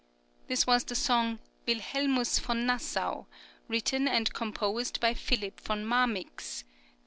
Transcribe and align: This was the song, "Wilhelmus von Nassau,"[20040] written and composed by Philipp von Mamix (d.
This 0.47 0.65
was 0.65 0.83
the 0.83 0.95
song, 0.95 1.37
"Wilhelmus 1.67 2.39
von 2.39 2.65
Nassau,"[20040] 2.65 3.25
written 3.67 4.07
and 4.07 4.33
composed 4.33 4.99
by 4.99 5.13
Philipp 5.13 5.59
von 5.61 5.85
Mamix 5.85 6.63
(d. 6.63 6.69